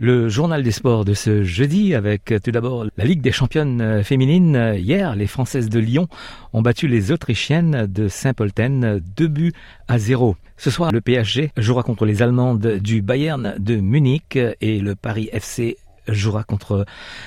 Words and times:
Le 0.00 0.28
journal 0.28 0.62
des 0.62 0.70
sports 0.70 1.04
de 1.04 1.12
ce 1.12 1.42
jeudi 1.42 1.92
avec 1.92 2.32
tout 2.44 2.52
d'abord 2.52 2.86
la 2.96 3.04
Ligue 3.04 3.20
des 3.20 3.32
championnes 3.32 4.04
féminines. 4.04 4.74
Hier, 4.76 5.16
les 5.16 5.26
Françaises 5.26 5.68
de 5.68 5.80
Lyon 5.80 6.06
ont 6.52 6.62
battu 6.62 6.86
les 6.86 7.10
Autrichiennes 7.10 7.86
de 7.88 8.06
Saint-Polten 8.06 9.02
2 9.16 9.26
buts 9.26 9.52
à 9.88 9.98
0. 9.98 10.36
Ce 10.56 10.70
soir, 10.70 10.92
le 10.92 11.00
PSG 11.00 11.50
jouera 11.56 11.82
contre 11.82 12.06
les 12.06 12.22
Allemandes 12.22 12.78
du 12.78 13.02
Bayern 13.02 13.56
de 13.58 13.74
Munich 13.74 14.38
et 14.60 14.78
le 14.78 14.94
Paris 14.94 15.30
FC 15.32 15.78
jouera 16.06 16.44
contre 16.44 16.86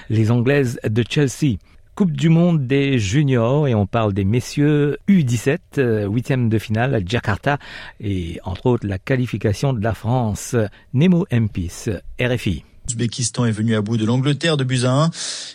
les 0.09 0.31
Anglaises 0.31 0.80
de 0.89 1.03
Chelsea. 1.08 1.58
Coupe 2.01 2.13
du 2.13 2.29
monde 2.29 2.65
des 2.65 2.97
juniors 2.97 3.67
et 3.67 3.75
on 3.75 3.85
parle 3.85 4.11
des 4.11 4.25
messieurs 4.25 4.97
U17, 5.07 5.59
euh, 5.77 6.07
huitième 6.07 6.49
de 6.49 6.57
finale 6.57 6.95
à 6.95 6.99
Jakarta 7.05 7.59
et 7.99 8.39
entre 8.43 8.65
autres 8.65 8.87
la 8.87 8.97
qualification 8.97 9.71
de 9.71 9.83
la 9.83 9.93
France. 9.93 10.55
Nemo 10.95 11.27
Mpis, 11.31 11.91
RFI. 12.19 12.63
L'Ouzbékistan 12.88 13.45
est 13.45 13.52
venu 13.52 13.76
à 13.76 13.81
bout 13.81 13.98
de 13.98 14.05
l'Angleterre 14.05 14.58
de 14.58 14.63
buts 14.63 14.81
à 14.84 14.91
1 14.91 15.12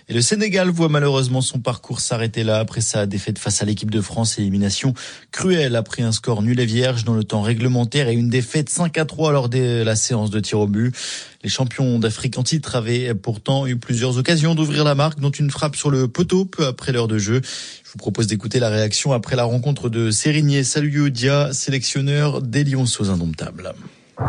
et 0.09 0.15
le 0.15 0.21
Sénégal 0.21 0.71
voit 0.71 0.89
malheureusement 0.89 1.41
son 1.41 1.59
parcours 1.59 2.01
s'arrêter 2.01 2.45
là 2.45 2.61
après 2.61 2.81
sa 2.81 3.07
défaite 3.07 3.39
face 3.39 3.61
à 3.63 3.65
l'équipe 3.65 3.91
de 3.91 4.01
France 4.01 4.39
élimination 4.39 4.95
cruelle 5.33 5.75
après 5.75 6.03
un 6.03 6.13
score 6.13 6.43
nul 6.43 6.61
et 6.61 6.67
vierge 6.67 7.05
dans 7.05 7.15
le 7.15 7.25
temps 7.25 7.43
réglementaire 7.43 8.09
et 8.09 8.15
une 8.15 8.31
défaite 8.31 8.71
5 8.71 8.97
à 8.97 9.05
3 9.05 9.33
lors 9.33 9.49
de 9.49 9.83
la 9.83 9.97
séance 9.97 10.31
de 10.31 10.39
tir 10.39 10.61
au 10.61 10.69
but. 10.69 10.95
Les 11.43 11.51
champions 11.51 11.99
d'Afrique 11.99 12.39
en 12.39 12.45
titre 12.45 12.77
avaient 12.77 13.15
pourtant 13.15 13.67
eu 13.67 13.77
plusieurs 13.77 14.19
occasions 14.19 14.55
d'ouvrir 14.55 14.85
la 14.85 14.95
marque 14.95 15.19
dont 15.19 15.31
une 15.31 15.51
frappe 15.51 15.77
sur 15.77 15.91
le 15.91 16.09
poteau 16.09 16.45
peu 16.45 16.67
après 16.67 16.93
l'heure 16.93 17.09
de 17.09 17.19
jeu. 17.19 17.41
Je 17.43 17.91
vous 17.91 17.99
propose 17.99 18.29
d'écouter 18.29 18.61
la 18.61 18.69
réaction 18.69 19.13
après 19.13 19.37
la 19.37 19.45
rencontre 19.45 19.89
de 19.89 20.11
Sérigné 20.11 20.63
Saluyodia, 20.63 21.53
sélectionneur 21.53 22.41
des 22.41 22.65
Lyonceaux 22.65 23.11
indomptables. 23.11 23.75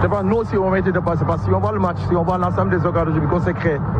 Je 0.02 0.06
pense 0.06 0.24
nous 0.24 0.36
aussi 0.36 0.58
on 0.58 0.70
mérite 0.70 0.94
de 0.94 1.00
passer 1.00 1.24
parce 1.26 1.42
que 1.42 1.48
si 1.48 1.54
on 1.54 1.60
voit 1.60 1.72
le 1.72 1.80
match, 1.80 1.96
si 2.10 2.16
on 2.16 2.24
voit 2.24 2.38
l'ensemble 2.38 2.78
des 2.78 2.86
occasions 2.86 3.14
qu'on 3.30 3.40
s'est 3.40 3.54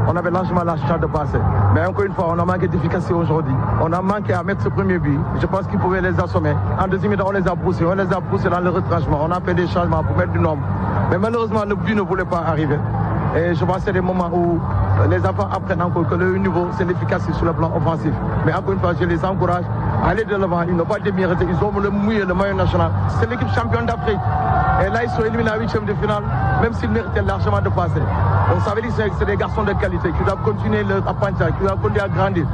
on 0.06 0.16
avait 0.18 0.30
largement 0.30 0.64
la 0.66 0.76
chance 0.76 1.00
de 1.00 1.06
passer. 1.06 1.38
Mais 1.74 1.86
encore 1.86 2.04
une 2.04 2.14
fois, 2.14 2.28
on 2.30 2.40
a 2.40 2.44
manqué 2.44 2.68
d'efficacité 2.68 3.14
aujourd'hui. 3.14 3.54
On 3.82 3.92
a 3.94 4.02
manqué 4.02 4.34
à 4.34 4.44
mettre 4.44 4.64
ce 4.64 4.70
premier 4.70 5.00
but. 5.00 5.18
Je 5.40 5.46
pense 5.46 5.66
qu'il 5.68 5.80
pouvait 5.80 6.02
les 6.02 6.20
assommer. 6.20 6.54
En 6.78 6.88
deuxième 6.90 7.16
temps, 7.16 7.28
on 7.28 7.32
les 7.32 7.48
a 7.48 7.56
poussés. 7.56 7.86
On 7.86 7.96
les 7.96 8.12
a 8.12 8.20
poussés 8.20 8.50
dans 8.50 8.60
le 8.60 8.70
retranchement. 8.70 9.22
On 9.24 9.32
a 9.32 9.40
fait 9.40 9.54
des 9.54 9.68
changements 9.68 10.04
pour 10.04 10.18
mettre 10.18 10.34
du 10.34 10.40
nombre. 10.40 10.62
Mais 11.10 11.18
malheureusement, 11.18 11.64
le 11.66 11.76
but 11.76 11.96
ne 11.96 12.02
voulait 12.02 12.26
pas 12.26 12.44
arriver. 12.46 12.78
Et 13.36 13.54
je 13.54 13.64
pense 13.66 13.78
que 13.78 13.82
c'est 13.84 13.94
des 13.94 14.02
moments 14.02 14.30
où 14.34 14.60
les 15.10 15.26
enfants 15.26 15.48
apprennent 15.52 15.82
encore 15.82 16.08
que 16.08 16.16
le 16.16 16.38
niveau, 16.38 16.68
c'est 16.78 16.86
l'efficacité 16.86 17.34
sur 17.34 17.46
le 17.46 17.54
plan 17.54 17.72
offensif. 17.76 18.12
Mais 18.46 18.54
encore 18.54 18.74
une 18.74 18.80
fois, 18.80 18.94
je 19.00 19.06
les 19.06 19.24
encourage 19.24 19.64
aller 20.06 20.26
de 20.26 20.36
l'avant. 20.36 20.62
Ils 20.64 20.76
n'ont 20.76 20.86
pas 20.86 21.00
démérité. 21.00 21.46
Ils 21.50 21.64
ont 21.64 21.80
le 21.80 21.90
mouillé, 21.90 22.26
le 22.26 22.34
maillot 22.34 22.56
national. 22.56 22.92
C'est 23.20 23.30
l'équipe 23.30 23.54
championne 23.54 23.86
d'Afrique. 23.86 24.20
Et 24.86 24.90
là, 24.90 25.04
ils 25.04 25.10
sont 25.10 25.24
éliminés 25.24 25.50
à 25.50 25.58
huitième 25.58 25.86
de 25.86 25.94
finale, 25.96 26.24
même 26.62 26.74
s'ils 26.74 26.90
méritaient 26.90 27.22
largement 27.22 27.62
de 27.62 27.70
passer. 27.70 28.02
On 28.56 28.60
savait 28.62 28.82
que 28.82 28.88
c'est 29.20 29.26
des 29.26 29.38
garçons 29.38 29.64
de 29.64 29.74
qualité 29.74 30.12
qui 30.12 30.24
doivent 30.24 30.42
continuer 30.44 30.84
leur 30.84 31.08
apprentissage, 31.08 31.52
qui 31.58 31.64
doivent 31.64 31.80
continuer 31.82 32.02
à 32.02 32.10
grandir. 32.10 32.46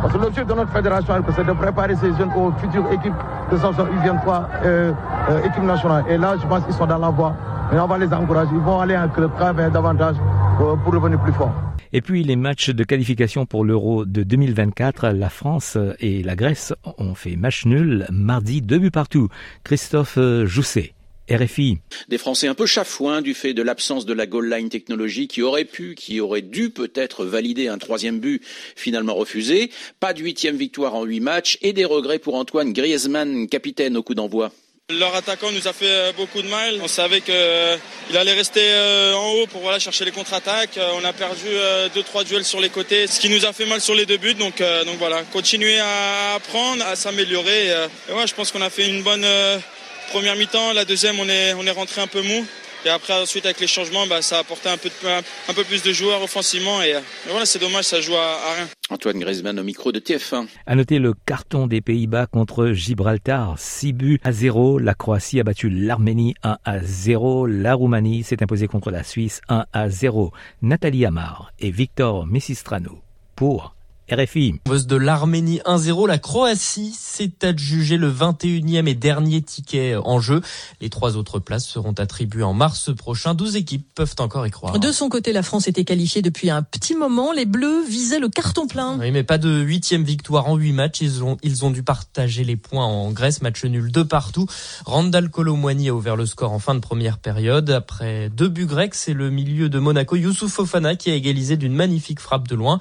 Parce 0.00 0.14
que 0.14 0.18
l'objectif 0.18 0.46
de 0.46 0.54
notre 0.54 0.72
fédération, 0.72 1.14
c'est 1.34 1.46
de 1.46 1.52
préparer 1.52 1.94
ces 1.96 2.12
jeunes 2.14 2.32
aux 2.36 2.50
futures 2.58 2.90
équipes 2.90 3.14
de 3.50 3.56
son 3.56 3.70
U23 3.70 4.42
euh, 4.64 4.92
euh, 5.30 5.38
équipe 5.44 5.62
nationale. 5.62 6.04
Et 6.08 6.18
là, 6.18 6.34
je 6.40 6.46
pense 6.46 6.64
qu'ils 6.64 6.74
sont 6.74 6.86
dans 6.86 6.98
la 6.98 7.10
voie. 7.10 7.34
Et 7.72 7.78
on 7.78 7.86
va 7.86 7.98
les 7.98 8.12
encourager. 8.12 8.50
Ils 8.52 8.60
vont 8.60 8.80
aller 8.80 8.96
en 8.96 9.08
club 9.08 9.30
travailler 9.36 9.70
davantage 9.70 10.16
pour, 10.58 10.76
pour 10.78 10.92
revenir 10.92 11.18
plus 11.20 11.32
fort. 11.32 11.52
Et 11.92 12.00
puis 12.00 12.24
les 12.24 12.36
matchs 12.36 12.70
de 12.70 12.84
qualification 12.84 13.44
pour 13.44 13.64
l'Euro 13.64 14.04
de 14.04 14.22
2024, 14.22 15.08
la 15.08 15.28
France 15.28 15.76
et 16.00 16.22
la 16.22 16.36
Grèce 16.36 16.72
ont 16.98 17.14
fait 17.14 17.36
match 17.36 17.66
nul 17.66 18.06
mardi, 18.10 18.62
deux 18.62 18.78
buts 18.78 18.90
partout. 18.90 19.28
Christophe 19.64 20.18
Jousset. 20.44 20.94
RFI. 21.30 21.78
Des 22.08 22.18
Français 22.18 22.48
un 22.48 22.54
peu 22.54 22.66
chafouins 22.66 23.22
du 23.22 23.32
fait 23.32 23.54
de 23.54 23.62
l'absence 23.62 24.06
de 24.06 24.12
la 24.12 24.26
goal 24.26 24.50
line 24.50 24.68
technologie 24.68 25.28
qui 25.28 25.42
aurait 25.42 25.64
pu, 25.64 25.94
qui 25.94 26.20
aurait 26.20 26.42
dû 26.42 26.70
peut-être 26.70 27.24
valider 27.24 27.68
un 27.68 27.78
troisième 27.78 28.18
but 28.18 28.42
finalement 28.76 29.14
refusé. 29.14 29.70
Pas 30.00 30.14
de 30.14 30.20
huitième 30.20 30.56
victoire 30.56 30.94
en 30.94 31.04
huit 31.04 31.20
matchs 31.20 31.58
et 31.62 31.72
des 31.72 31.84
regrets 31.84 32.18
pour 32.18 32.34
Antoine 32.34 32.72
Griezmann, 32.72 33.46
capitaine 33.46 33.96
au 33.96 34.02
coup 34.02 34.14
d'envoi. 34.14 34.52
Leur 34.90 35.14
attaquant 35.14 35.50
nous 35.52 35.68
a 35.68 35.72
fait 35.72 36.12
beaucoup 36.16 36.42
de 36.42 36.48
mal. 36.48 36.78
On 36.82 36.88
savait 36.88 37.20
qu'il 37.20 38.16
allait 38.16 38.32
rester 38.32 38.62
en 39.14 39.30
haut 39.30 39.46
pour 39.46 39.62
voilà, 39.62 39.78
chercher 39.78 40.04
les 40.04 40.10
contre-attaques. 40.10 40.78
On 41.00 41.04
a 41.04 41.12
perdu 41.12 41.48
deux 41.94 42.02
trois 42.02 42.24
duels 42.24 42.44
sur 42.44 42.60
les 42.60 42.68
côtés, 42.68 43.06
ce 43.06 43.20
qui 43.20 43.28
nous 43.28 43.46
a 43.46 43.52
fait 43.52 43.64
mal 43.64 43.80
sur 43.80 43.94
les 43.94 44.06
deux 44.06 44.18
buts. 44.18 44.34
Donc, 44.34 44.62
donc 44.84 44.98
voilà, 44.98 45.22
continuer 45.32 45.78
à 45.78 46.34
apprendre, 46.34 46.84
à 46.84 46.96
s'améliorer. 46.96 47.68
Et 48.08 48.12
ouais, 48.12 48.26
je 48.26 48.34
pense 48.34 48.50
qu'on 48.50 48.60
a 48.60 48.70
fait 48.70 48.86
une 48.88 49.02
bonne 49.02 49.26
première 50.10 50.36
mi-temps, 50.36 50.72
la 50.72 50.84
deuxième, 50.84 51.18
on 51.20 51.28
est, 51.28 51.54
on 51.54 51.66
est 51.66 51.70
rentré 51.70 52.00
un 52.00 52.06
peu 52.06 52.20
mou. 52.20 52.46
Et 52.84 52.88
après, 52.88 53.12
ensuite, 53.20 53.44
avec 53.44 53.60
les 53.60 53.66
changements, 53.66 54.06
bah, 54.06 54.22
ça 54.22 54.36
a 54.36 54.40
apporté 54.40 54.68
un 54.68 54.76
peu, 54.76 54.88
de, 54.88 55.08
un 55.08 55.54
peu 55.54 55.64
plus 55.64 55.82
de 55.82 55.92
joueurs 55.92 56.22
offensivement. 56.22 56.82
Et, 56.82 56.90
et 56.90 57.30
voilà, 57.30 57.46
c'est 57.46 57.60
dommage, 57.60 57.84
ça 57.84 58.00
joue 58.00 58.16
à, 58.16 58.50
à, 58.50 58.54
rien. 58.54 58.68
Antoine 58.90 59.18
Griezmann 59.20 59.58
au 59.58 59.62
micro 59.62 59.92
de 59.92 60.00
TF1. 60.00 60.46
À 60.66 60.74
noter 60.74 60.98
le 60.98 61.14
carton 61.14 61.66
des 61.66 61.80
Pays-Bas 61.80 62.26
contre 62.26 62.72
Gibraltar. 62.72 63.54
6 63.56 63.92
buts 63.92 64.20
à 64.24 64.32
0. 64.32 64.78
La 64.78 64.94
Croatie 64.94 65.40
a 65.40 65.44
battu 65.44 65.70
l'Arménie 65.70 66.34
1 66.42 66.58
à 66.64 66.80
0. 66.80 67.46
La 67.46 67.74
Roumanie 67.74 68.24
s'est 68.24 68.42
imposée 68.42 68.66
contre 68.66 68.90
la 68.90 69.04
Suisse 69.04 69.40
1 69.48 69.66
à 69.72 69.88
0. 69.88 70.32
Nathalie 70.62 71.06
Amar 71.06 71.52
et 71.60 71.70
Victor 71.70 72.26
Messistrano 72.26 73.00
pour 73.36 73.74
RFI. 74.14 74.54
De 74.66 74.96
l'Arménie 74.96 75.60
1-0, 75.64 76.06
la 76.06 76.18
Croatie 76.18 76.92
s'est 76.96 77.32
adjugée 77.42 77.96
le 77.96 78.12
21e 78.12 78.86
et 78.86 78.94
dernier 78.94 79.42
ticket 79.42 79.96
en 79.96 80.20
jeu. 80.20 80.40
Les 80.80 80.90
trois 80.90 81.16
autres 81.16 81.38
places 81.38 81.66
seront 81.66 81.92
attribuées 81.92 82.42
en 82.42 82.52
mars 82.52 82.94
prochain. 82.94 83.34
12 83.34 83.56
équipes 83.56 83.86
peuvent 83.94 84.14
encore 84.18 84.46
y 84.46 84.50
croire. 84.50 84.78
De 84.78 84.92
son 84.92 85.08
côté, 85.08 85.32
la 85.32 85.42
France 85.42 85.68
était 85.68 85.84
qualifiée 85.84 86.22
depuis 86.22 86.50
un 86.50 86.62
petit 86.62 86.94
moment. 86.94 87.32
Les 87.32 87.46
Bleus 87.46 87.84
visaient 87.84 88.18
le 88.18 88.28
carton 88.28 88.66
plein. 88.66 88.98
Oui, 88.98 89.10
mais 89.10 89.22
pas 89.22 89.38
de 89.38 89.60
huitième 89.60 90.04
victoire 90.04 90.48
en 90.48 90.56
huit 90.56 90.72
matchs. 90.72 91.00
Ils 91.00 91.24
ont, 91.24 91.36
ils 91.42 91.64
ont 91.64 91.70
dû 91.70 91.82
partager 91.82 92.44
les 92.44 92.56
points 92.56 92.84
en 92.84 93.10
Grèce. 93.12 93.42
Match 93.42 93.64
nul 93.64 93.90
de 93.90 94.02
partout. 94.02 94.46
Randall 94.84 95.30
Colomwani 95.30 95.88
a 95.88 95.94
ouvert 95.94 96.16
le 96.16 96.26
score 96.26 96.52
en 96.52 96.58
fin 96.58 96.74
de 96.74 96.80
première 96.80 97.18
période. 97.18 97.70
Après 97.70 98.28
deux 98.30 98.48
buts 98.48 98.66
grecs, 98.66 98.94
c'est 98.94 99.14
le 99.14 99.30
milieu 99.30 99.68
de 99.68 99.78
Monaco, 99.78 100.16
Youssouf 100.16 100.52
Fofana, 100.52 100.96
qui 100.96 101.10
a 101.10 101.14
égalisé 101.14 101.56
d'une 101.56 101.74
magnifique 101.74 102.20
frappe 102.20 102.48
de 102.48 102.54
loin. 102.54 102.78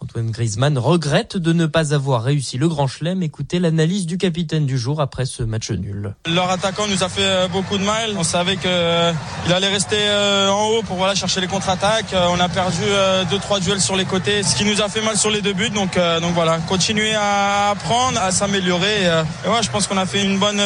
Antoine 0.00 0.30
Griezmann 0.30 0.78
regrette 0.78 1.36
de 1.36 1.52
ne 1.52 1.66
pas 1.66 1.92
avoir 1.92 2.22
réussi 2.22 2.56
le 2.56 2.68
grand 2.68 2.86
chelem. 2.86 3.22
Écoutez 3.22 3.58
l'analyse 3.58 4.06
du 4.06 4.16
capitaine 4.16 4.64
du 4.64 4.78
jour 4.78 5.00
après 5.00 5.26
ce 5.26 5.42
match 5.42 5.70
nul. 5.70 6.14
Leur 6.26 6.50
attaquant 6.50 6.86
nous 6.88 7.02
a 7.02 7.08
fait 7.08 7.48
beaucoup 7.48 7.78
de 7.78 7.84
mal. 7.84 8.12
On 8.16 8.22
savait 8.22 8.56
qu'il 8.56 9.52
allait 9.52 9.68
rester 9.68 9.98
en 10.48 10.68
haut 10.68 10.82
pour 10.82 10.96
voilà, 10.96 11.14
chercher 11.14 11.40
les 11.40 11.46
contre-attaques. 11.48 12.14
On 12.14 12.40
a 12.40 12.48
perdu 12.48 12.82
deux 13.30 13.38
trois 13.38 13.60
duels 13.60 13.80
sur 13.80 13.96
les 13.96 14.04
côtés, 14.04 14.42
ce 14.42 14.54
qui 14.54 14.64
nous 14.64 14.80
a 14.80 14.88
fait 14.88 15.02
mal 15.02 15.16
sur 15.16 15.30
les 15.30 15.42
deux 15.42 15.52
buts. 15.52 15.70
Donc, 15.70 15.98
donc 16.20 16.34
voilà, 16.34 16.58
continuer 16.68 17.14
à 17.14 17.70
apprendre, 17.70 18.20
à 18.20 18.30
s'améliorer. 18.30 19.04
Et 19.44 19.48
ouais, 19.48 19.62
je 19.62 19.70
pense 19.70 19.86
qu'on 19.86 19.98
a 19.98 20.06
fait 20.06 20.22
une 20.24 20.38
bonne 20.38 20.62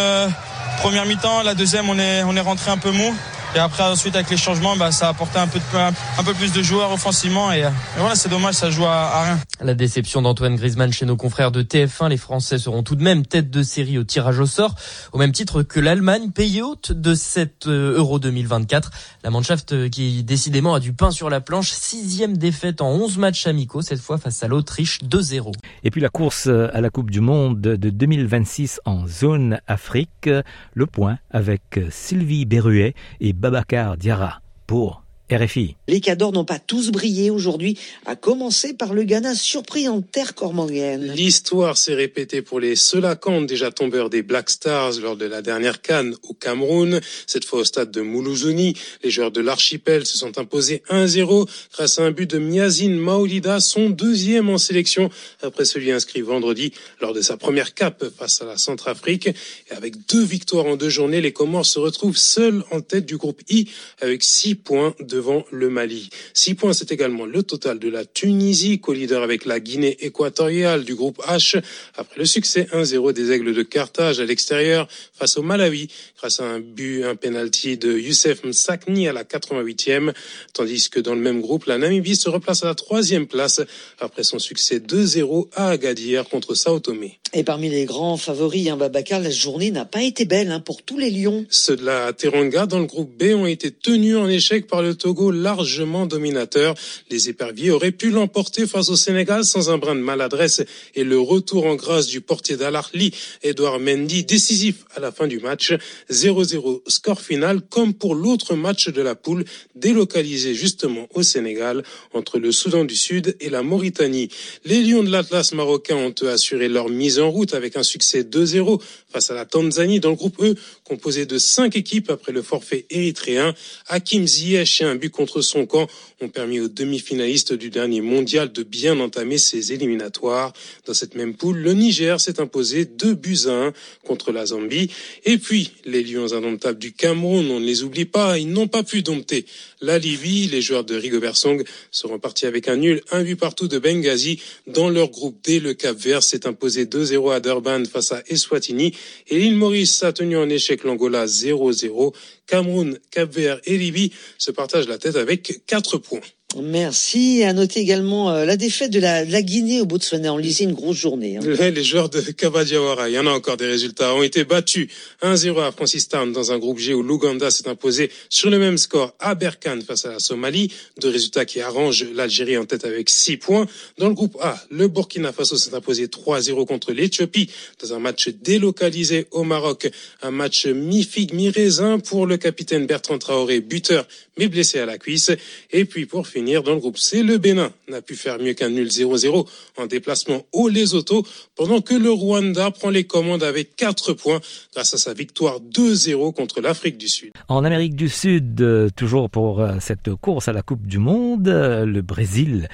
première 0.78 1.06
mi-temps. 1.06 1.42
La 1.42 1.54
deuxième, 1.54 1.88
on 1.88 1.98
est, 1.98 2.22
on 2.24 2.36
est 2.36 2.40
rentré 2.40 2.70
un 2.70 2.78
peu 2.78 2.90
mou. 2.90 3.14
Et 3.54 3.58
après, 3.58 3.82
ensuite, 3.82 4.14
avec 4.16 4.30
les 4.30 4.38
changements, 4.38 4.76
bah, 4.76 4.90
ça 4.92 5.08
a 5.08 5.10
apporté 5.10 5.38
un 5.38 5.46
peu, 5.46 5.58
de, 5.58 5.64
un 5.76 6.24
peu 6.24 6.32
plus 6.32 6.52
de 6.54 6.62
joueurs 6.62 6.90
offensivement. 6.90 7.52
Et, 7.52 7.58
et 7.58 7.98
voilà, 7.98 8.14
c'est 8.14 8.30
dommage, 8.30 8.54
ça 8.54 8.70
joue 8.70 8.86
à, 8.86 8.94
à, 8.94 9.24
rien. 9.24 9.38
La 9.60 9.74
déception 9.74 10.22
d'Antoine 10.22 10.56
Griezmann 10.56 10.90
chez 10.90 11.04
nos 11.04 11.16
confrères 11.16 11.52
de 11.52 11.62
TF1. 11.62 12.08
Les 12.08 12.16
Français 12.16 12.56
seront 12.56 12.82
tout 12.82 12.96
de 12.96 13.02
même 13.02 13.26
tête 13.26 13.50
de 13.50 13.62
série 13.62 13.98
au 13.98 14.04
tirage 14.04 14.40
au 14.40 14.46
sort, 14.46 14.74
au 15.12 15.18
même 15.18 15.32
titre 15.32 15.62
que 15.62 15.80
l'Allemagne, 15.80 16.30
pays 16.30 16.62
hôte 16.62 16.92
de 16.92 17.14
cette 17.14 17.66
Euro 17.66 18.18
2024. 18.18 18.90
La 19.22 19.28
Mannschaft 19.28 19.90
qui, 19.90 20.24
décidément, 20.24 20.72
a 20.72 20.80
du 20.80 20.94
pain 20.94 21.10
sur 21.10 21.28
la 21.28 21.42
planche. 21.42 21.72
Sixième 21.72 22.38
défaite 22.38 22.80
en 22.80 22.88
11 22.88 23.18
matchs 23.18 23.46
amicaux, 23.46 23.82
cette 23.82 24.00
fois 24.00 24.16
face 24.16 24.42
à 24.42 24.48
l'Autriche, 24.48 25.00
2-0. 25.02 25.52
Et 25.84 25.90
puis 25.90 26.00
la 26.00 26.08
course 26.08 26.46
à 26.46 26.80
la 26.80 26.88
Coupe 26.88 27.10
du 27.10 27.20
Monde 27.20 27.60
de 27.60 27.90
2026 27.90 28.80
en 28.86 29.06
zone 29.06 29.60
Afrique. 29.66 30.30
Le 30.72 30.86
point 30.86 31.18
avec 31.30 31.62
Sylvie 31.90 32.46
Berruet 32.46 32.94
et 33.20 33.34
Babacar 33.42 33.96
Diarra 33.96 34.40
pour 34.68 35.01
RFI. 35.36 35.76
Les 35.88 36.00
Cadors 36.00 36.32
n'ont 36.32 36.44
pas 36.44 36.58
tous 36.58 36.90
brillé 36.90 37.30
aujourd'hui, 37.30 37.78
à 38.06 38.16
commencer 38.16 38.74
par 38.74 38.94
le 38.94 39.04
Ghana 39.04 39.34
surpris 39.34 39.88
en 39.88 40.00
terre 40.00 40.34
cormangienne. 40.34 41.12
L'histoire 41.12 41.76
s'est 41.76 41.94
répétée 41.94 42.42
pour 42.42 42.60
les 42.60 42.76
Selacan, 42.76 43.42
déjà 43.42 43.70
tombeurs 43.70 44.10
des 44.10 44.22
Black 44.22 44.50
Stars 44.50 45.00
lors 45.00 45.16
de 45.16 45.26
la 45.26 45.42
dernière 45.42 45.82
canne 45.82 46.14
au 46.28 46.34
Cameroun. 46.34 47.00
Cette 47.26 47.44
fois 47.44 47.60
au 47.60 47.64
stade 47.64 47.90
de 47.90 48.00
Moulouzouni, 48.00 48.74
les 49.02 49.10
joueurs 49.10 49.30
de 49.30 49.40
l'archipel 49.40 50.06
se 50.06 50.18
sont 50.18 50.38
imposés 50.38 50.82
1-0 50.90 51.48
grâce 51.72 51.98
à 51.98 52.04
un 52.04 52.10
but 52.10 52.30
de 52.30 52.38
Miazine 52.38 52.96
Maolida, 52.96 53.60
son 53.60 53.90
deuxième 53.90 54.48
en 54.48 54.58
sélection 54.58 55.10
après 55.42 55.64
celui 55.64 55.90
inscrit 55.90 56.20
vendredi 56.20 56.72
lors 57.00 57.12
de 57.12 57.20
sa 57.20 57.36
première 57.36 57.74
cape 57.74 58.04
face 58.16 58.42
à 58.42 58.44
la 58.44 58.56
Centrafrique. 58.56 59.28
Et 59.28 59.74
avec 59.74 59.94
deux 60.06 60.24
victoires 60.24 60.66
en 60.66 60.76
deux 60.76 60.88
journées, 60.88 61.20
les 61.20 61.32
Comores 61.32 61.66
se 61.66 61.78
retrouvent 61.78 62.16
seuls 62.16 62.64
en 62.70 62.80
tête 62.80 63.06
du 63.06 63.16
groupe 63.16 63.42
I 63.48 63.68
avec 64.00 64.22
six 64.22 64.54
points 64.54 64.94
devant 65.22 65.44
le 65.52 65.70
Mali. 65.70 66.10
Six 66.34 66.56
points, 66.56 66.72
c'est 66.72 66.90
également 66.90 67.26
le 67.26 67.44
total 67.44 67.78
de 67.78 67.88
la 67.88 68.04
Tunisie, 68.04 68.80
co-leader 68.80 69.22
avec 69.22 69.44
la 69.44 69.60
Guinée 69.60 69.96
équatoriale 70.00 70.82
du 70.82 70.96
groupe 70.96 71.22
H, 71.28 71.62
après 71.96 72.18
le 72.18 72.24
succès 72.24 72.66
1-0 72.72 73.12
des 73.12 73.30
Aigles 73.30 73.54
de 73.54 73.62
Carthage 73.62 74.18
à 74.18 74.24
l'extérieur 74.24 74.88
face 75.14 75.36
au 75.36 75.42
Malawi, 75.42 75.86
grâce 76.18 76.40
à 76.40 76.44
un 76.44 76.58
but, 76.58 77.04
un 77.04 77.14
penalty 77.14 77.76
de 77.76 77.96
Youssef 77.96 78.42
Msakni 78.42 79.06
à 79.06 79.12
la 79.12 79.22
88e, 79.22 80.12
tandis 80.54 80.90
que 80.90 80.98
dans 80.98 81.14
le 81.14 81.20
même 81.20 81.40
groupe, 81.40 81.66
la 81.66 81.78
Namibie 81.78 82.16
se 82.16 82.28
replace 82.28 82.64
à 82.64 82.66
la 82.66 82.74
troisième 82.74 83.28
place 83.28 83.60
après 84.00 84.24
son 84.24 84.40
succès 84.40 84.80
2-0 84.80 85.50
à 85.54 85.68
Agadir 85.68 86.28
contre 86.28 86.56
Sao 86.56 86.80
Tomé. 86.80 87.21
Et 87.34 87.44
parmi 87.44 87.70
les 87.70 87.86
grands 87.86 88.18
favoris, 88.18 88.68
hein, 88.68 88.76
Babacar, 88.76 89.18
la 89.18 89.30
journée 89.30 89.70
n'a 89.70 89.86
pas 89.86 90.02
été 90.02 90.26
belle 90.26 90.52
hein, 90.52 90.60
pour 90.60 90.82
tous 90.82 90.98
les 90.98 91.08
Lions. 91.08 91.46
Ceux 91.48 91.76
de 91.76 91.84
la 91.86 92.12
Teranga 92.12 92.66
dans 92.66 92.78
le 92.78 92.84
groupe 92.84 93.10
B 93.18 93.34
ont 93.34 93.46
été 93.46 93.70
tenus 93.70 94.16
en 94.16 94.28
échec 94.28 94.66
par 94.66 94.82
le 94.82 94.94
Togo 94.94 95.30
largement 95.30 96.04
dominateur. 96.04 96.74
Les 97.08 97.30
éperviers 97.30 97.70
auraient 97.70 97.90
pu 97.90 98.10
l'emporter 98.10 98.66
face 98.66 98.90
au 98.90 98.96
Sénégal 98.96 99.46
sans 99.46 99.70
un 99.70 99.78
brin 99.78 99.94
de 99.94 100.02
maladresse 100.02 100.62
et 100.94 101.04
le 101.04 101.18
retour 101.18 101.64
en 101.64 101.74
grâce 101.74 102.06
du 102.06 102.20
portier 102.20 102.58
d'Alarli, 102.58 103.14
Edouard 103.42 103.80
Mendy, 103.80 104.24
décisif 104.24 104.84
à 104.94 105.00
la 105.00 105.10
fin 105.10 105.26
du 105.26 105.38
match. 105.38 105.72
0-0 106.10 106.82
score 106.86 107.22
final 107.22 107.62
comme 107.62 107.94
pour 107.94 108.14
l'autre 108.14 108.56
match 108.56 108.90
de 108.90 109.00
la 109.00 109.14
poule 109.14 109.46
délocalisé 109.74 110.54
justement 110.54 111.08
au 111.14 111.22
Sénégal 111.22 111.82
entre 112.12 112.38
le 112.38 112.52
Soudan 112.52 112.84
du 112.84 112.94
Sud 112.94 113.38
et 113.40 113.48
la 113.48 113.62
Mauritanie. 113.62 114.28
Les 114.66 114.82
Lions 114.82 115.02
de 115.02 115.10
l'Atlas 115.10 115.54
marocain 115.54 115.96
ont 115.96 116.26
assuré 116.26 116.68
leur 116.68 116.90
mise 116.90 117.21
route 117.28 117.54
avec 117.54 117.76
un 117.76 117.82
succès 117.82 118.22
2-0 118.22 118.80
face 119.10 119.30
à 119.30 119.34
la 119.34 119.44
Tanzanie 119.44 120.00
dans 120.00 120.10
le 120.10 120.16
groupe 120.16 120.40
E, 120.42 120.54
composé 120.84 121.26
de 121.26 121.38
cinq 121.38 121.76
équipes 121.76 122.10
après 122.10 122.32
le 122.32 122.42
forfait 122.42 122.86
érythréen. 122.90 123.54
Hakim 123.88 124.26
Ziyech 124.26 124.80
et 124.80 124.84
un 124.84 124.94
but 124.94 125.10
contre 125.10 125.40
son 125.40 125.66
camp 125.66 125.88
ont 126.20 126.28
permis 126.28 126.60
aux 126.60 126.68
demi-finalistes 126.68 127.52
du 127.52 127.70
dernier 127.70 128.00
mondial 128.00 128.52
de 128.52 128.62
bien 128.62 128.98
entamer 129.00 129.38
ses 129.38 129.72
éliminatoires. 129.72 130.52
Dans 130.86 130.94
cette 130.94 131.14
même 131.14 131.34
poule, 131.34 131.58
le 131.58 131.74
Niger 131.74 132.20
s'est 132.20 132.40
imposé 132.40 132.84
2 132.84 133.14
buts 133.14 133.46
à 133.46 133.66
1 133.66 133.72
contre 134.04 134.32
la 134.32 134.46
Zambie. 134.46 134.90
Et 135.24 135.38
puis, 135.38 135.72
les 135.84 136.02
Lions 136.02 136.32
indomptables 136.32 136.78
du 136.78 136.92
Cameroun, 136.92 137.50
on 137.50 137.60
ne 137.60 137.66
les 137.66 137.82
oublie 137.82 138.04
pas, 138.04 138.38
ils 138.38 138.48
n'ont 138.48 138.68
pas 138.68 138.82
pu 138.82 139.02
dompter 139.02 139.46
la 139.80 139.98
Libye. 139.98 140.48
Les 140.48 140.62
joueurs 140.62 140.84
de 140.84 140.96
Rigobert 140.96 141.36
Song 141.36 141.62
seront 141.90 142.18
partis 142.18 142.46
avec 142.46 142.68
un 142.68 142.76
nul, 142.76 143.02
un 143.10 143.22
but 143.22 143.36
partout 143.36 143.68
de 143.68 143.78
Benghazi. 143.78 144.40
Dans 144.66 144.88
leur 144.88 145.10
groupe 145.10 145.42
D, 145.44 145.60
le 145.60 145.74
Cap 145.74 145.96
Vert 145.96 146.22
s'est 146.22 146.46
imposé 146.46 146.84
2-0 146.84 147.11
à 147.30 147.40
Durban 147.40 147.84
face 147.84 148.12
à 148.12 148.22
Eswatini 148.26 148.94
et 149.28 149.38
l'île 149.38 149.56
Maurice 149.56 150.02
a 150.02 150.12
tenu 150.12 150.36
en 150.36 150.48
échec 150.48 150.84
l'Angola 150.84 151.26
0-0. 151.26 152.14
Cameroun, 152.46 152.98
Cap-Vert 153.10 153.60
et 153.64 153.76
Libye 153.76 154.12
se 154.38 154.50
partagent 154.50 154.88
la 154.88 154.98
tête 154.98 155.16
avec 155.16 155.62
4 155.66 155.98
points. 155.98 156.20
Merci. 156.60 157.42
À 157.44 157.52
noter 157.52 157.80
également 157.80 158.30
euh, 158.30 158.44
la 158.44 158.56
défaite 158.56 158.90
de 158.90 159.00
la, 159.00 159.24
de 159.24 159.32
la, 159.32 159.42
Guinée 159.42 159.80
au 159.80 159.86
Botswana. 159.86 160.32
On 160.32 160.36
lisait 160.36 160.64
une 160.64 160.74
grosse 160.74 160.96
journée. 160.96 161.36
Hein. 161.36 161.40
Les 161.42 161.84
joueurs 161.84 162.08
de 162.08 162.20
Kabadiawara, 162.20 163.08
il 163.08 163.14
y 163.14 163.18
en 163.18 163.26
a 163.26 163.30
encore 163.30 163.56
des 163.56 163.66
résultats, 163.66 164.14
ont 164.14 164.22
été 164.22 164.44
battus 164.44 164.88
1-0 165.22 165.62
à 165.62 165.72
Francistown 165.72 166.32
dans 166.32 166.52
un 166.52 166.58
groupe 166.58 166.78
G 166.78 166.94
où 166.94 167.02
l'Ouganda 167.02 167.50
s'est 167.50 167.68
imposé 167.68 168.10
sur 168.28 168.50
le 168.50 168.58
même 168.58 168.78
score 168.78 169.14
à 169.18 169.34
Berkane 169.34 169.82
face 169.82 170.04
à 170.04 170.12
la 170.12 170.18
Somalie. 170.18 170.72
Deux 171.00 171.10
résultats 171.10 171.44
qui 171.44 171.60
arrangent 171.60 172.06
l'Algérie 172.14 172.58
en 172.58 172.64
tête 172.64 172.84
avec 172.84 173.08
6 173.08 173.38
points. 173.38 173.66
Dans 173.98 174.08
le 174.08 174.14
groupe 174.14 174.36
A, 174.40 174.62
le 174.70 174.88
Burkina 174.88 175.32
Faso 175.32 175.56
s'est 175.56 175.74
imposé 175.74 176.06
3-0 176.06 176.66
contre 176.66 176.92
l'Éthiopie 176.92 177.48
dans 177.82 177.94
un 177.94 177.98
match 177.98 178.28
délocalisé 178.28 179.26
au 179.30 179.44
Maroc. 179.44 179.90
Un 180.22 180.30
match 180.30 180.66
mi-figue, 180.66 181.32
mi-raisin 181.32 181.98
pour 181.98 182.26
le 182.26 182.36
capitaine 182.36 182.86
Bertrand 182.86 183.18
Traoré, 183.18 183.60
buteur 183.60 184.06
mais 184.38 184.48
blessé 184.48 184.78
à 184.78 184.86
la 184.86 184.98
cuisse. 184.98 185.30
Et 185.72 185.84
puis 185.84 186.06
pour 186.06 186.26
finir, 186.26 186.41
dans 186.42 186.74
le 186.74 186.80
groupe 186.80 186.98
le 187.12 187.36
Bénin 187.38 187.72
n'a 187.88 188.02
pu 188.02 188.14
faire 188.14 188.38
mieux 188.38 188.54
qu'un 188.54 188.70
nul 188.70 188.88
0-0 188.88 189.46
en 189.78 189.86
déplacement 189.86 190.42
au 190.52 190.68
Lesotho, 190.68 191.24
pendant 191.56 191.80
que 191.80 191.94
le 191.94 192.10
Rwanda 192.10 192.70
prend 192.70 192.90
les 192.90 193.04
commandes 193.04 193.42
avec 193.42 193.76
4 193.76 194.12
points 194.14 194.40
grâce 194.74 194.94
à 194.94 194.98
sa 194.98 195.14
victoire 195.14 195.60
2-0 195.60 196.32
contre 196.34 196.60
l'Afrique 196.60 196.98
du 196.98 197.08
Sud. 197.08 197.32
En 197.48 197.64
Amérique 197.64 197.94
du 197.94 198.08
Sud, 198.08 198.60
euh, 198.60 198.88
toujours 198.94 199.30
pour 199.30 199.60
euh, 199.60 199.76
cette 199.80 200.14
course 200.14 200.48
à 200.48 200.52
la 200.52 200.62
Coupe 200.62 200.86
du 200.86 200.98
Monde, 200.98 201.48
euh, 201.48 201.84
le 201.84 202.02
Brésil 202.02 202.68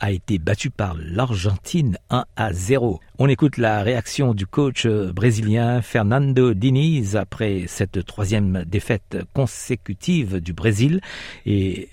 a 0.00 0.10
été 0.10 0.38
battu 0.38 0.70
par 0.70 0.96
l'Argentine 0.98 1.98
1 2.10 2.24
à 2.36 2.52
0. 2.52 3.00
On 3.18 3.28
écoute 3.28 3.56
la 3.56 3.82
réaction 3.82 4.34
du 4.34 4.46
coach 4.46 4.86
brésilien 4.86 5.82
Fernando 5.82 6.54
Diniz 6.54 7.16
après 7.16 7.64
cette 7.66 8.04
troisième 8.04 8.64
défaite 8.66 9.18
consécutive 9.32 10.40
du 10.40 10.52
Brésil 10.52 11.00
et 11.44 11.88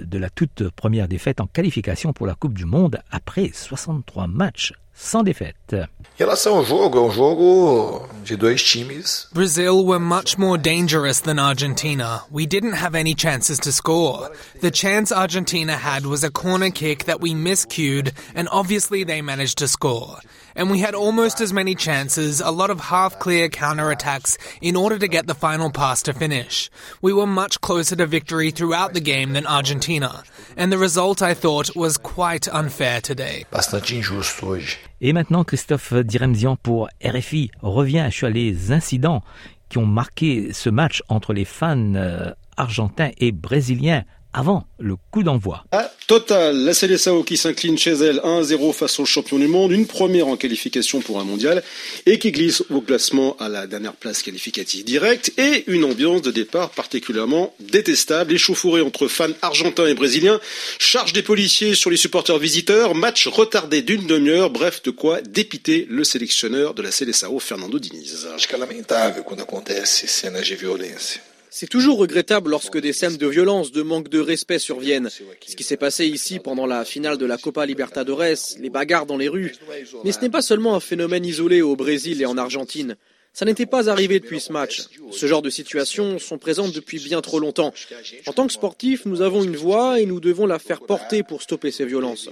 de 0.00 0.18
la 0.18 0.30
toute 0.30 0.70
première 0.70 1.08
défaite 1.08 1.40
en 1.40 1.46
qualification 1.46 2.12
pour 2.12 2.26
la 2.26 2.34
Coupe 2.34 2.54
du 2.54 2.64
Monde 2.64 3.00
après 3.10 3.50
63 3.52 4.26
matchs 4.26 4.72
sans 4.94 5.22
défaite. 5.22 5.56
Em 5.72 5.86
relação 6.18 6.56
ao 6.56 6.64
jogo, 6.64 6.98
é 6.98 7.00
um 7.00 7.10
jogo 7.10 8.08
de 8.22 8.36
dois 8.36 8.62
times. 8.62 9.28
Brazil 9.32 9.84
were 9.84 9.98
much 9.98 10.38
more 10.38 10.58
dangerous 10.58 11.20
than 11.20 11.38
Argentina. 11.38 12.22
We 12.30 12.46
didn't 12.46 12.74
have 12.74 12.94
any 12.94 13.14
chances 13.14 13.58
to 13.60 13.72
score. 13.72 14.30
The 14.60 14.70
chance 14.70 15.10
Argentina 15.10 15.76
had 15.76 16.06
was 16.06 16.22
a 16.22 16.30
corner 16.30 16.70
kick 16.70 17.04
that 17.06 17.20
we 17.20 17.34
miscued, 17.34 18.12
and 18.34 18.48
obviously 18.50 19.04
they 19.04 19.22
managed 19.22 19.58
to 19.58 19.68
score. 19.68 20.18
And 20.54 20.70
we 20.70 20.80
had 20.80 20.94
almost 20.94 21.40
as 21.40 21.52
many 21.52 21.74
chances, 21.74 22.40
a 22.40 22.50
lot 22.50 22.70
of 22.70 22.80
half 22.80 23.18
clear 23.18 23.48
counter-attacks 23.48 24.38
in 24.60 24.76
order 24.76 24.98
to 24.98 25.08
get 25.08 25.26
the 25.26 25.34
final 25.34 25.70
pass 25.70 26.02
to 26.02 26.12
finish. 26.12 26.70
We 27.00 27.12
were 27.12 27.26
much 27.26 27.60
closer 27.60 27.96
to 27.96 28.06
victory 28.06 28.50
throughout 28.50 28.94
the 28.94 29.00
game 29.00 29.32
than 29.32 29.46
Argentina, 29.46 30.22
and 30.56 30.72
the 30.72 30.78
result 30.78 31.22
I 31.22 31.34
thought 31.34 31.74
was 31.76 31.96
quite 31.96 32.48
unfair 32.48 33.00
today. 33.00 33.44
Bastante 33.50 33.94
injusto 33.94 34.46
hoje. 34.46 34.78
Et 35.00 35.12
maintenant, 35.12 35.44
Christophe 35.44 35.94
Diremzian 35.94 36.56
pour 36.56 36.88
RFI 37.04 37.50
revient 37.60 38.08
sur 38.12 38.28
les 38.28 38.70
incidents 38.70 39.22
qui 39.68 39.78
ont 39.78 39.86
marqué 39.86 40.52
ce 40.52 40.68
match 40.68 41.02
entre 41.08 41.32
les 41.32 41.44
fans 41.44 41.94
euh, 41.94 42.32
argentins 42.56 43.10
et 43.18 43.32
brésiliens 43.32 44.04
avant 44.32 44.64
le 44.78 44.96
coup 45.10 45.22
d'envoi. 45.22 45.64
Total, 46.12 46.56
la 46.56 46.74
Célessao 46.74 47.22
qui 47.22 47.38
s'incline 47.38 47.78
chez 47.78 47.92
elle 47.92 48.18
1-0 48.18 48.74
face 48.74 49.00
au 49.00 49.06
champion 49.06 49.38
du 49.38 49.46
monde, 49.46 49.72
une 49.72 49.86
première 49.86 50.26
en 50.26 50.36
qualification 50.36 51.00
pour 51.00 51.20
un 51.20 51.24
mondial 51.24 51.62
et 52.04 52.18
qui 52.18 52.32
glisse 52.32 52.62
au 52.68 52.82
classement 52.82 53.34
à 53.38 53.48
la 53.48 53.66
dernière 53.66 53.94
place 53.94 54.22
qualificative 54.22 54.84
directe 54.84 55.32
et 55.38 55.64
une 55.68 55.84
ambiance 55.84 56.20
de 56.20 56.30
départ 56.30 56.70
particulièrement 56.70 57.54
détestable, 57.60 58.34
échauffourée 58.34 58.82
entre 58.82 59.08
fans 59.08 59.32
argentins 59.40 59.86
et 59.86 59.94
brésiliens, 59.94 60.40
charge 60.78 61.14
des 61.14 61.22
policiers 61.22 61.74
sur 61.74 61.88
les 61.88 61.96
supporters 61.96 62.38
visiteurs, 62.38 62.94
match 62.94 63.26
retardé 63.28 63.80
d'une 63.80 64.06
demi-heure, 64.06 64.50
bref 64.50 64.82
de 64.82 64.90
quoi 64.90 65.22
dépiter 65.22 65.86
le 65.88 66.04
sélectionneur 66.04 66.74
de 66.74 66.82
la 66.82 66.90
Célessao, 66.90 67.38
Fernando 67.38 67.78
Diniz. 67.78 68.28
C'est 69.86 70.26
toujours 71.70 71.98
regrettable 71.98 72.50
lorsque 72.50 72.78
des 72.78 72.94
scènes 72.94 73.18
de 73.18 73.26
violence, 73.26 73.72
de 73.72 73.82
manque 73.82 74.08
de 74.08 74.20
respect 74.20 74.58
surviennent. 74.58 75.10
Ce 75.46 75.54
qui 75.54 75.64
s'est 75.64 75.76
passé 75.76 76.06
ici 76.06 76.38
pendant 76.38 76.66
la 76.66 76.84
finale 76.84 77.18
de 77.18 77.26
la 77.26 77.36
Copa 77.36 77.66
Libertadores, 77.66 78.56
les 78.58 78.70
bagarres 78.70 79.04
dans 79.04 79.18
les 79.18 79.28
rues. 79.28 79.54
Mais 80.02 80.12
ce 80.12 80.20
n'est 80.20 80.30
pas 80.30 80.40
seulement 80.40 80.74
un 80.74 80.80
phénomène 80.80 81.26
isolé 81.26 81.60
au 81.60 81.76
Brésil 81.76 82.22
et 82.22 82.26
en 82.26 82.38
Argentine. 82.38 82.96
Ça 83.34 83.46
n'était 83.46 83.66
pas 83.66 83.88
arrivé 83.88 84.20
depuis 84.20 84.40
ce 84.40 84.52
match. 84.52 84.82
Ce 85.10 85.26
genre 85.26 85.40
de 85.40 85.48
situations 85.48 86.18
sont 86.18 86.36
présentes 86.36 86.72
depuis 86.72 86.98
bien 86.98 87.22
trop 87.22 87.38
longtemps. 87.38 87.72
En 88.26 88.32
tant 88.34 88.46
que 88.46 88.52
sportif, 88.52 89.06
nous 89.06 89.22
avons 89.22 89.42
une 89.42 89.56
voix 89.56 90.00
et 90.00 90.06
nous 90.06 90.20
devons 90.20 90.44
la 90.46 90.58
faire 90.58 90.80
porter 90.80 91.22
pour 91.22 91.40
stopper 91.40 91.70
ces 91.70 91.86
violences. 91.86 92.28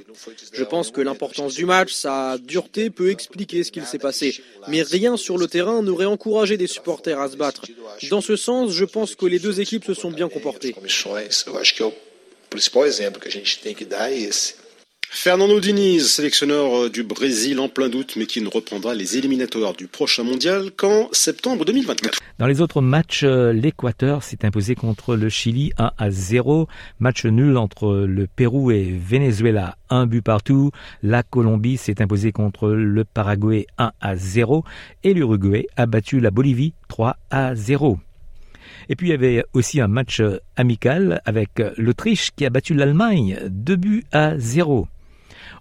Je 0.52 0.64
pense 0.64 0.90
que 0.90 1.00
l'importance 1.00 1.54
du 1.54 1.64
match, 1.64 1.92
sa 1.92 2.36
dureté 2.36 2.90
peut 2.90 3.10
expliquer 3.10 3.64
ce 3.64 3.72
qu'il 3.72 3.86
s'est 3.86 3.98
passé. 3.98 4.42
Mais 4.68 4.82
rien 4.82 5.16
sur 5.16 5.38
le 5.38 5.46
terrain 5.46 5.80
n'aurait 5.82 6.04
encouragé 6.04 6.58
des 6.58 6.66
supporters 6.66 7.18
à 7.18 7.30
se 7.30 7.36
battre. 7.36 7.62
Dans 8.10 8.20
ce 8.20 8.36
sens, 8.36 8.72
je 8.72 8.84
pense 8.84 9.14
que 9.14 9.24
les 9.24 9.38
deux 9.38 9.60
équipes 9.60 9.84
se 9.84 9.94
sont 9.94 10.10
bien 10.10 10.28
comportées. 10.28 10.74
Fernando 15.12 15.58
Diniz, 15.58 16.08
sélectionneur 16.08 16.84
euh, 16.84 16.88
du 16.88 17.02
Brésil 17.02 17.58
en 17.58 17.68
plein 17.68 17.88
doute, 17.88 18.14
mais 18.16 18.26
qui 18.26 18.40
ne 18.40 18.48
reprendra 18.48 18.94
les 18.94 19.18
éliminatoires 19.18 19.72
du 19.74 19.88
prochain 19.88 20.22
mondial 20.22 20.70
qu'en 20.70 21.08
septembre 21.10 21.64
2024. 21.64 22.20
Dans 22.38 22.46
les 22.46 22.60
autres 22.60 22.80
matchs, 22.80 23.24
euh, 23.24 23.52
l'Équateur 23.52 24.22
s'est 24.22 24.44
imposé 24.44 24.76
contre 24.76 25.16
le 25.16 25.28
Chili 25.28 25.72
1 25.78 25.90
à 25.98 26.10
0. 26.10 26.68
Match 27.00 27.26
nul 27.26 27.56
entre 27.56 28.06
le 28.06 28.28
Pérou 28.28 28.70
et 28.70 28.84
Venezuela, 28.84 29.76
un 29.90 30.06
but 30.06 30.22
partout. 30.22 30.70
La 31.02 31.24
Colombie 31.24 31.76
s'est 31.76 32.00
imposée 32.00 32.30
contre 32.30 32.68
le 32.68 33.04
Paraguay 33.04 33.66
1 33.78 33.90
à 34.00 34.16
0. 34.16 34.64
Et 35.02 35.12
l'Uruguay 35.12 35.66
a 35.76 35.86
battu 35.86 36.20
la 36.20 36.30
Bolivie 36.30 36.72
3 36.88 37.16
à 37.30 37.56
0. 37.56 37.98
Et 38.88 38.94
puis 38.94 39.08
il 39.08 39.10
y 39.10 39.14
avait 39.14 39.44
aussi 39.54 39.80
un 39.80 39.88
match 39.88 40.22
amical 40.56 41.20
avec 41.24 41.60
l'Autriche 41.76 42.30
qui 42.34 42.46
a 42.46 42.50
battu 42.50 42.74
l'Allemagne 42.74 43.38
2 43.48 43.76
buts 43.76 44.04
à 44.12 44.38
0. 44.38 44.86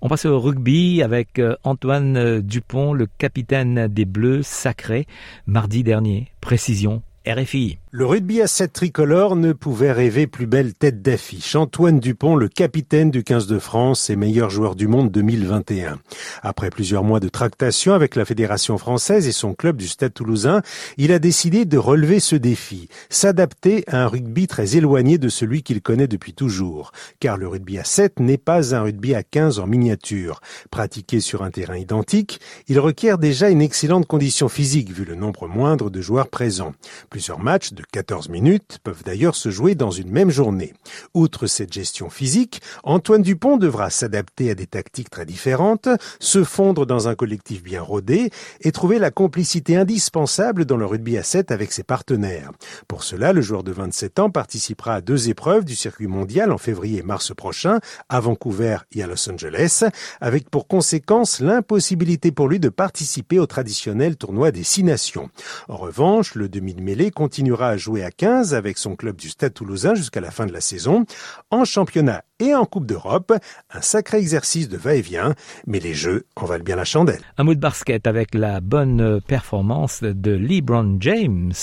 On 0.01 0.08
passe 0.08 0.25
au 0.25 0.39
rugby 0.39 1.03
avec 1.03 1.39
euh, 1.39 1.56
Antoine 1.63 2.15
euh, 2.15 2.41
Dupont, 2.41 2.94
le 2.94 3.06
capitaine 3.18 3.88
des 3.89 4.06
Bleus 4.06 4.44
sacrés, 4.44 5.06
mardi 5.46 5.84
dernier. 5.84 6.32
Précision 6.39 7.03
RFI. 7.27 7.79
Le 7.91 8.05
rugby 8.05 8.39
à 8.39 8.46
7 8.46 8.72
tricolore 8.72 9.36
ne 9.36 9.51
pouvait 9.51 9.91
rêver 9.91 10.27
plus 10.27 10.46
belle 10.46 10.75
tête 10.75 11.01
d'affiche. 11.01 11.55
Antoine 11.55 12.00
Dupont, 12.00 12.36
le 12.36 12.48
capitaine 12.48 13.10
du 13.10 13.24
15 13.24 13.48
de 13.48 13.58
France 13.58 14.12
et 14.12 14.15
meilleur 14.15 14.51
joueur 14.51 14.75
du 14.75 14.88
monde 14.88 15.10
2021. 15.10 15.98
Après 16.43 16.69
plusieurs 16.69 17.03
mois 17.03 17.19
de 17.19 17.29
tractation 17.29 17.96
avec 17.96 18.15
la 18.15 18.25
Fédération 18.25 18.77
française 18.77 19.27
et 19.27 19.31
son 19.31 19.55
club 19.55 19.75
du 19.75 19.88
Stade 19.88 20.13
toulousain, 20.13 20.62
il 20.98 21.12
a 21.12 21.17
décidé 21.17 21.65
de 21.65 21.79
relever 21.79 22.19
ce 22.19 22.36
défi, 22.36 22.89
s'adapter 23.10 23.84
à 23.88 24.03
un 24.03 24.08
rugby 24.08 24.46
très 24.46 24.77
éloigné 24.77 25.17
de 25.17 25.27
celui 25.27 25.63
qu'il 25.63 25.81
connaît 25.81 26.08
depuis 26.08 26.36
toujours. 26.36 26.91
Car 27.19 27.38
le 27.38 27.48
rugby 27.48 27.79
à 27.79 27.84
7 27.84 28.19
n'est 28.19 28.38
pas 28.38 28.75
un 28.75 28.84
rugby 28.84 29.15
à 29.15 29.24
15 29.24 29.58
en 29.58 29.65
miniature. 29.65 30.41
Pratiqué 30.69 31.22
sur 31.22 31.41
un 31.41 31.50
terrain 31.50 31.77
identique, 31.77 32.39
il 32.67 32.79
requiert 32.79 33.17
déjà 33.17 33.50
une 33.50 33.63
excellente 33.63 34.05
condition 34.05 34.48
physique 34.48 34.91
vu 34.91 35.05
le 35.05 35.15
nombre 35.15 35.48
moindre 35.48 35.89
de 35.89 36.01
joueurs 36.01 36.27
présents. 36.27 36.74
Plusieurs 37.10 37.39
matchs 37.39 37.74
14 37.86 38.29
minutes 38.29 38.79
peuvent 38.83 39.03
d'ailleurs 39.03 39.36
se 39.36 39.50
jouer 39.50 39.75
dans 39.75 39.91
une 39.91 40.12
même 40.12 40.29
journée. 40.29 40.74
Outre 41.13 41.48
cette 41.48 41.74
gestion 41.74 42.09
physique, 42.09 42.62
Antoine 42.83 43.21
Dupont 43.21 43.57
devra 43.57 43.89
s'adapter 43.89 44.50
à 44.51 44.55
des 44.55 44.67
tactiques 44.67 45.09
très 45.09 45.25
différentes, 45.25 45.89
se 46.19 46.43
fondre 46.43 46.86
dans 46.86 47.07
un 47.07 47.15
collectif 47.15 47.63
bien 47.63 47.81
rodé 47.81 48.31
et 48.62 48.71
trouver 48.71 49.00
la 49.00 49.12
complicité 49.12 49.77
indispensable 49.77 50.65
dans 50.65 50.77
le 50.77 50.86
rugby 50.86 51.17
à 51.17 51.24
7 51.24 51.51
avec 51.51 51.71
ses 51.71 51.83
partenaires. 51.83 52.51
Pour 52.88 53.03
cela, 53.03 53.33
le 53.33 53.41
joueur 53.41 53.63
de 53.63 53.71
27 53.71 54.19
ans 54.19 54.29
participera 54.29 54.95
à 54.95 55.01
deux 55.01 55.29
épreuves 55.29 55.65
du 55.65 55.75
circuit 55.75 56.07
mondial 56.07 56.51
en 56.51 56.57
février 56.57 57.00
et 57.00 57.03
mars 57.03 57.33
prochain, 57.36 57.79
à 58.09 58.19
Vancouver 58.19 58.77
et 58.91 59.03
à 59.03 59.07
Los 59.07 59.29
Angeles, 59.29 59.83
avec 60.21 60.50
pour 60.50 60.67
conséquence 60.67 61.39
l'impossibilité 61.39 62.31
pour 62.31 62.48
lui 62.48 62.59
de 62.59 62.69
participer 62.69 63.39
au 63.39 63.45
traditionnel 63.45 64.15
tournoi 64.15 64.51
des 64.51 64.63
six 64.63 64.83
nations. 64.83 65.29
En 65.67 65.77
revanche, 65.77 66.36
le 66.36 66.50
demi 66.50 66.74
de 66.74 66.81
mêlée 66.81 67.12
continuera 67.12 67.68
à 67.69 67.77
jouer 67.77 68.03
à 68.03 68.11
15 68.11 68.53
avec 68.53 68.77
son 68.77 68.95
club 68.95 69.15
du 69.15 69.29
Stade 69.29 69.53
toulousain 69.53 69.95
jusqu'à 69.95 70.21
la 70.21 70.31
fin 70.31 70.45
de 70.45 70.53
la 70.53 70.61
saison. 70.61 71.05
En 71.51 71.65
championnat 71.65 72.23
et 72.39 72.53
en 72.55 72.65
Coupe 72.65 72.85
d'Europe, 72.85 73.33
un 73.71 73.81
sacré 73.81 74.17
exercice 74.17 74.69
de 74.69 74.77
va-et-vient, 74.77 75.35
mais 75.67 75.79
les 75.79 75.93
jeux 75.93 76.25
en 76.35 76.45
valent 76.45 76.63
bien 76.63 76.75
la 76.75 76.85
chandelle. 76.85 77.21
Un 77.38 77.43
mot 77.43 77.53
de 77.53 77.59
basket 77.59 78.07
avec 78.07 78.33
la 78.33 78.59
bonne 78.61 79.21
performance 79.21 80.01
de 80.01 80.31
LeBron 80.31 80.97
James 80.99 81.53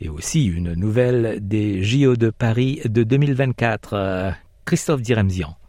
et 0.00 0.08
aussi 0.08 0.46
une 0.46 0.74
nouvelle 0.74 1.38
des 1.40 1.82
JO 1.82 2.16
de 2.16 2.30
Paris 2.30 2.80
de 2.84 3.02
2024. 3.02 4.34
Christophe 4.64 5.02
Diremzian. 5.02 5.59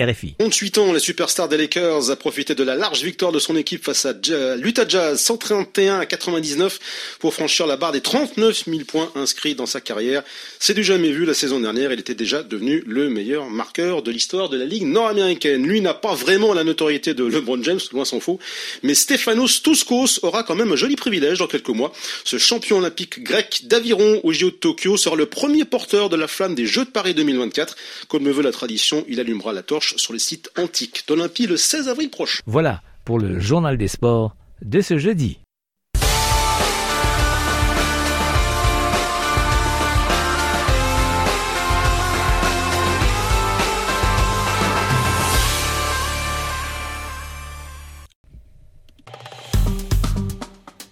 RFI. 0.00 0.34
28 0.40 0.78
ans, 0.78 0.92
la 0.92 0.98
superstar 0.98 1.48
des 1.48 1.56
Lakers 1.56 2.10
a 2.10 2.16
profité 2.16 2.54
de 2.54 2.62
la 2.64 2.74
large 2.74 3.02
victoire 3.02 3.32
de 3.32 3.38
son 3.38 3.56
équipe 3.56 3.84
face 3.84 4.06
à 4.06 4.14
l'Utah 4.56 4.88
Jazz 4.88 5.20
131 5.20 6.00
à 6.00 6.06
99 6.06 6.78
pour 7.18 7.34
franchir 7.34 7.66
la 7.66 7.76
barre 7.76 7.92
des 7.92 8.00
39 8.00 8.64
000 8.66 8.80
points 8.86 9.10
inscrits 9.14 9.54
dans 9.54 9.66
sa 9.66 9.80
carrière. 9.80 10.22
C'est 10.58 10.74
du 10.74 10.82
jamais 10.82 11.10
vu 11.10 11.24
la 11.24 11.34
saison 11.34 11.60
dernière. 11.60 11.92
Il 11.92 12.00
était 12.00 12.14
déjà 12.14 12.42
devenu 12.42 12.82
le 12.86 13.10
meilleur 13.10 13.50
marqueur 13.50 14.02
de 14.02 14.10
l'histoire 14.10 14.48
de 14.48 14.56
la 14.56 14.64
ligue 14.64 14.84
nord-américaine. 14.84 15.66
Lui 15.66 15.80
n'a 15.80 15.94
pas 15.94 16.14
vraiment 16.14 16.54
la 16.54 16.64
notoriété 16.64 17.14
de 17.14 17.24
LeBron 17.24 17.62
James, 17.62 17.80
loin 17.92 18.04
s'en 18.04 18.20
faut. 18.20 18.38
Mais 18.82 18.94
Stefanos 18.94 19.62
Touskos 19.62 20.20
aura 20.22 20.42
quand 20.42 20.54
même 20.54 20.72
un 20.72 20.76
joli 20.76 20.96
privilège 20.96 21.38
dans 21.38 21.46
quelques 21.46 21.68
mois. 21.68 21.92
Ce 22.24 22.38
champion 22.38 22.78
olympique 22.78 23.22
grec 23.22 23.62
d'aviron 23.64 24.20
au 24.22 24.32
JO 24.32 24.50
de 24.50 24.56
Tokyo 24.56 24.96
sera 24.96 25.16
le 25.16 25.26
premier 25.26 25.64
porteur 25.64 26.08
de 26.08 26.16
la 26.16 26.28
flamme 26.28 26.54
des 26.54 26.66
Jeux 26.66 26.84
de 26.84 26.90
Paris 26.90 27.14
2024. 27.14 27.76
Comme 28.08 28.24
le 28.24 28.32
veut 28.32 28.42
la 28.42 28.52
tradition, 28.52 29.04
il 29.08 29.20
allumera 29.20 29.52
la 29.52 29.62
torche 29.62 29.89
sur 29.96 30.12
les 30.12 30.18
sites 30.18 30.50
antiques 30.58 31.04
d'Olympie 31.08 31.46
le 31.46 31.56
16 31.56 31.88
avril 31.88 32.10
prochain. 32.10 32.40
Voilà 32.46 32.82
pour 33.04 33.18
le 33.18 33.40
journal 33.40 33.76
des 33.76 33.88
sports 33.88 34.36
de 34.62 34.80
ce 34.80 34.98
jeudi. 34.98 35.38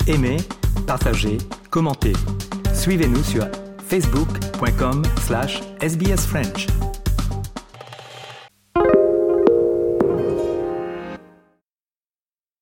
Aimez, 0.09 0.39
partagez, 0.87 1.37
commentez. 1.71 2.15
Suivez-nous 2.73 3.23
sur 3.23 3.47
facebook.com 3.87 5.03
slash 5.27 5.61
sbsfrench. 5.83 6.67